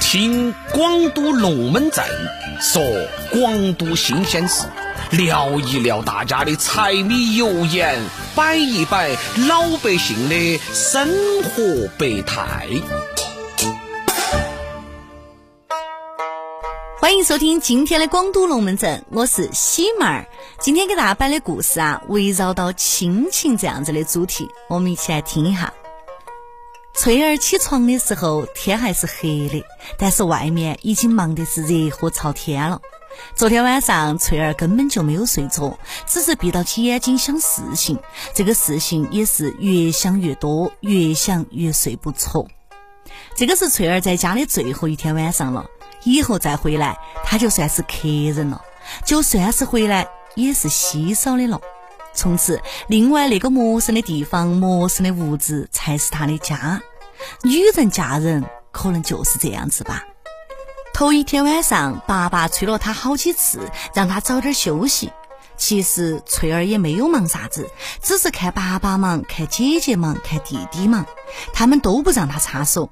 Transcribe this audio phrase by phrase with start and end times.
[0.00, 2.04] 听广都龙门阵
[2.60, 2.82] 说
[3.30, 4.66] 广都新鲜事，
[5.10, 7.98] 聊一聊大家的柴米油盐，
[8.34, 9.10] 摆一摆
[9.48, 11.08] 老百姓的生
[11.42, 12.66] 活百态。
[16.98, 20.26] 欢迎收听今天的广都龙门阵，我是喜妹儿。
[20.60, 25.72] 今天给大家摆的故事啊，围绕到亲情这样子的主题，我们一起来听一下。
[27.02, 29.64] 翠儿起床的时候，天还是黑的，
[29.96, 32.78] 但是外面已经忙得是热火朝天了。
[33.34, 37.98] 昨天晚上，翠儿根本就没有睡着，只是闭到起眼睛想事情。
[38.34, 42.46] 这个事情也是越想越多，越想越睡不着。
[43.34, 45.64] 这个是翠儿在家的最后一天晚上了，
[46.04, 48.60] 以后再回来，她就算是客人了，
[49.06, 51.58] 就算是回来，也是稀少的了。
[52.12, 56.78] 从此，另外那个陌生的地方、陌生的屋子才是她的家。
[57.42, 60.04] 女人嫁人，可能就是这样子吧。
[60.92, 65.12] 头一天晚上，爸爸催了她好几次，让她早点休息。
[65.56, 67.70] 其实翠儿也没有忙啥子，
[68.02, 71.04] 只是看爸爸忙，看姐姐忙，看弟弟忙，
[71.52, 72.88] 他们都不让她插手。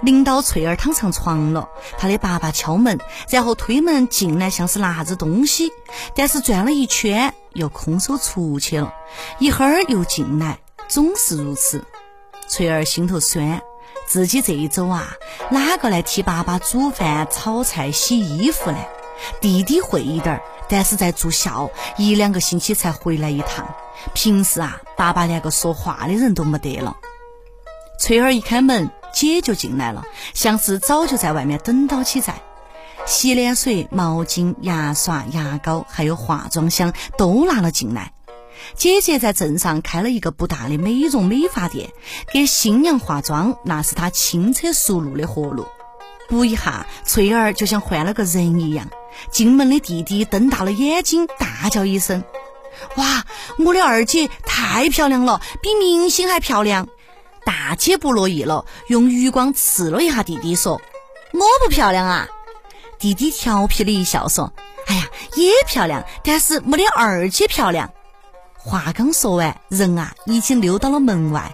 [0.00, 5.70] 临到翠儿躺上床了，她的爸爸敲门，然后推门进来，像是拿啥子东西，
[6.14, 8.94] 但是转了一圈又空手出去了，
[9.38, 11.84] 一会儿又进来，总是如此。
[12.48, 13.62] 翠儿心头酸，
[14.06, 15.08] 自己这一走啊，
[15.50, 18.78] 哪个来替爸爸煮饭、炒菜、洗衣服呢？
[19.40, 23.68] 弟弟会一点儿，但是在住校，一两个星期才回来一趟。
[24.14, 26.96] 平时啊，爸爸连个说话的人都没得了。
[28.00, 30.04] 翠儿一开门，姐就进来了，
[30.34, 32.34] 像是早就在外面等到起在。
[33.06, 38.12] 洗脸水、毛巾、牙刷、牙膏，还有化妆箱都拿了进来。
[38.76, 41.90] 姐姐在镇上开了一个不大的美容美发店，
[42.32, 45.66] 给新娘化妆，那是她轻车熟路的活路。
[46.28, 48.90] 不一下，翠儿就像换了个人一样。
[49.30, 52.22] 进门的弟弟瞪大了眼睛，大叫一声
[52.96, 53.24] ：“哇，
[53.58, 56.86] 我的二姐太漂亮了，比明星还漂亮！”
[57.46, 60.80] 大姐不乐意了，用余光刺了一下弟弟，说
[61.32, 62.28] ：“我不漂亮啊！”
[63.00, 64.52] 弟弟调皮的一笑，说
[64.86, 67.90] ：“哎呀，也漂亮，但是没得二姐漂亮。”
[68.68, 71.50] 话刚说完，人啊已经溜到了门外。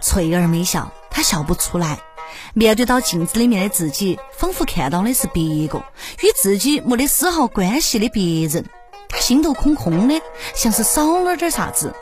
[0.00, 1.98] 翠儿没笑，她笑不出来。
[2.54, 5.78] 面对到镜子里面的自己，仿佛看到的是别个
[6.20, 8.64] 与自己没得丝毫关系的别人。
[9.08, 10.22] 她心头空空的，
[10.54, 11.92] 像是少了点啥子。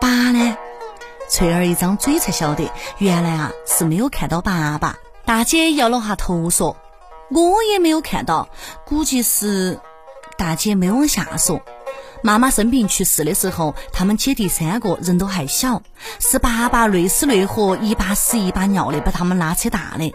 [0.00, 0.56] 爸呢？
[1.28, 4.96] 翠儿一张嘴才晓得，原来啊是没有看到爸爸。
[5.24, 6.76] 大姐摇了下头说
[7.30, 8.48] ：“我也没有看到，
[8.86, 9.80] 估计是……”
[10.38, 11.60] 大姐没往下说。
[12.22, 15.82] 妈妈生病去世的时候，他们姐弟三个人都还小，
[16.18, 20.12] 是爸爸累死累活一把屎一把尿的把他们拉扯大的。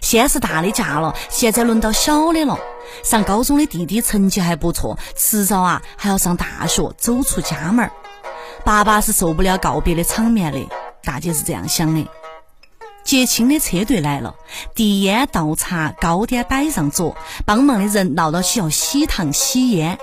[0.00, 2.58] 先是大的嫁了，现在轮到小的了。
[3.04, 7.92] 上高中的弟弟成绩还不错，迟早啊还要上大学，走出家门儿。
[8.64, 10.68] 爸爸是受不了告别的场面的，
[11.04, 12.08] 大姐是这样想的。
[13.04, 14.34] 接亲的车队来了，
[14.74, 19.98] 递烟倒茶，糕点摆上桌，帮忙的人闹到起要喜糖喜烟。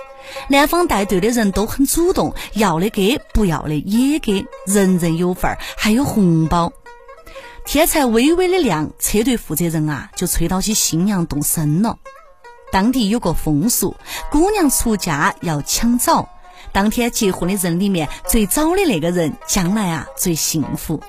[0.48, 6.72] 男方带队的人都很主动，要的给，不要的也给，人人有份儿，还有红包。
[7.64, 11.98] 天才微微的亮，车队负责人啊就催到起新娘动身了。
[12.70, 13.96] 当地有个风俗，
[14.30, 16.28] 姑娘出嫁要抢早，
[16.72, 21.00] 当天结婚的人里面最早的那个人，将来啊最幸福。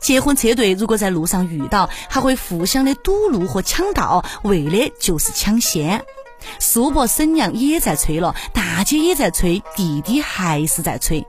[0.00, 6.04] 结婚车队如果在路上遇到，还会互相的堵路和抢道，为的就是抢先。
[6.58, 11.26] 叔伯婶娘也在催了，大姐也在催，弟弟还是在催。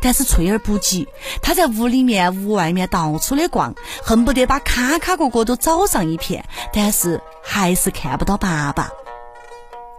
[0.00, 1.06] 但是翠儿不急，
[1.42, 8.90] 她在屋里面、屋外面到处的逛，恨不得把卡卡角角都找上一片，但是还是看不到爸爸。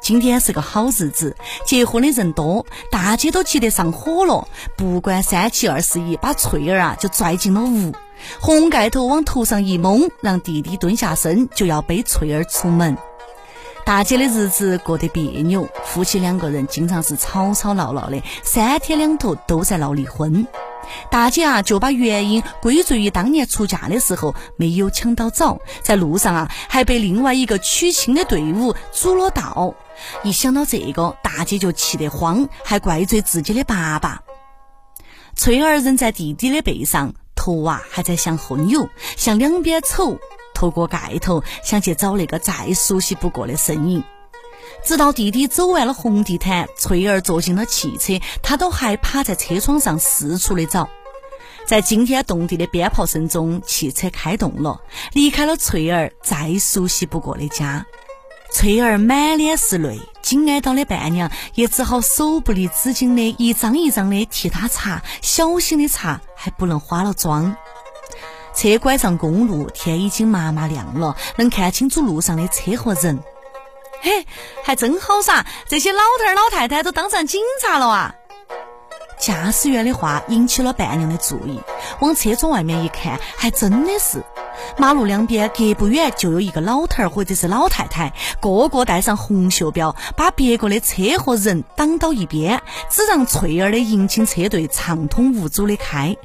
[0.02, 1.36] 今天是个好日子，
[1.66, 7.94] 结婚的人多，大姐都急得上火了，不管三七二十一，把翠儿啊就拽进了屋，
[8.40, 12.98] 红盖头往头上一蒙，让弟弟蹲下身，就要背翠儿出门。
[13.88, 20.46] 大姐的日子过得别扭，夫妻两个人经常是吵吵闹闹的，三天两头都在闹离婚。
[21.10, 29.74] 大姐啊，就把原因归罪于当年出嫁的时候没有抢到早，在路上啊还被另外一个娶亲的队伍阻了道。
[30.22, 34.22] 一想到这个，大姐就气得慌，还怪罪自己的爸爸。
[35.34, 40.20] 翠儿人在弟弟的背上，头啊还在向后扭，向两边瞅。
[40.58, 44.04] 透过盖头，想去找那个再熟悉不过的身影。
[44.84, 50.90] 直到弟弟走完了红地毯，翠儿坐进了汽车，他都还趴在车窗上四处的找。
[51.68, 54.82] 在惊天动地的鞭炮声中，汽车开动了，
[55.14, 57.86] 离开了翠儿再熟悉不过的家。
[58.52, 67.56] 翠儿满脸是泪，紧挨到的伴娘也只好手不离纸巾的一张一张的替她擦，小心的擦，还不能花了妆。
[68.58, 73.20] 车拐上公路，天已经麻麻亮了，能看清楚路上的车和人。
[74.02, 74.26] 嘿，
[74.64, 75.46] 还真好噻！
[75.68, 78.16] 这些老头儿老太太都当上警察了啊！
[79.20, 81.60] 驾驶员的话引起了伴娘的注意，
[82.00, 84.24] 往车窗外面一看，还真的是。
[84.76, 96.18] 马路两边隔不远就有一个老头儿或者是老太太，个个带上红袖标，把别个的车和人挡到一边，只让翠儿的迎亲车队畅通无阻的开。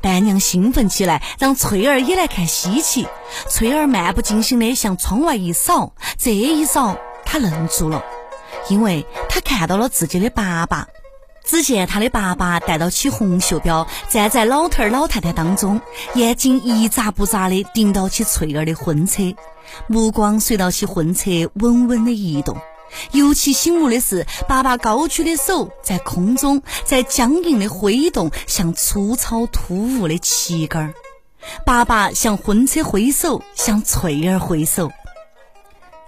[0.00, 3.06] 伴娘兴奋起来，让翠儿也来看稀奇。
[3.48, 8.02] 翠儿漫不经心的向窗外一扫，这一扫，她愣住了，
[8.68, 10.88] 因为她看到了自己的爸爸。
[11.42, 15.80] 只见他的爸爸带到起红袖标，站在老头儿老太太当中，
[16.14, 19.34] 眼睛一眨不眨的盯到起翠儿的婚车，
[19.88, 22.56] 目光随到起婚车稳稳的移动。
[23.12, 30.94] 尤其醒目的是，爸爸高举的手在空中在僵硬的挥动，像粗糙突兀的旗杆儿。
[31.64, 34.90] 爸爸向婚车挥手，向翠儿挥手。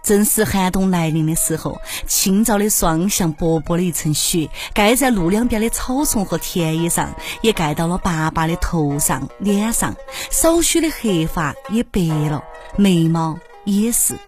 [0.03, 9.95] 正是寒冬来临的时候，清早的霜像薄薄的一层雪，盖在路两边的草丛和田野上，也盖到了爸爸的头上、脸上。
[10.29, 12.43] 少许的黑发也白了，
[12.77, 14.19] 眉毛也是。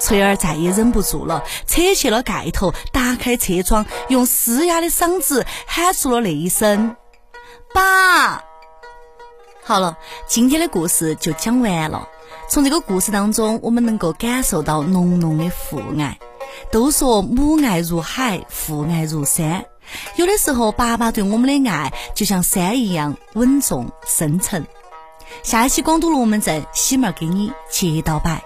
[0.00, 6.96] 翠儿再也忍不住了，扯起了盖头，打开车窗，用嘶哑的嗓子喊出了那一声
[7.72, 8.42] ：“爸！”
[9.62, 12.08] 好了，今天的故事就讲完了。
[12.48, 16.18] 从这个故事当中，我们能够感受到浓浓的父爱。
[16.72, 19.64] 都说母爱如海，父爱如山。
[20.16, 24.66] 有的时候，爸爸对我们的爱就像山一样稳重深沉。
[25.44, 28.42] 下一期广东龙门阵，喜妹儿给你接到摆。